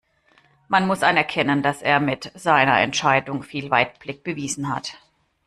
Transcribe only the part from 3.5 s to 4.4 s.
Weitblick